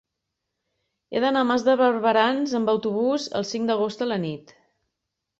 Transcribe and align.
He 1.09 1.19
d'anar 1.25 1.43
a 1.43 1.45
Mas 1.49 1.65
de 1.67 1.75
Barberans 1.81 2.55
amb 2.59 2.71
autobús 2.73 3.27
el 3.41 3.45
cinc 3.51 3.69
d'agost 3.73 4.01
a 4.07 4.09
la 4.13 4.17
nit. 4.25 4.55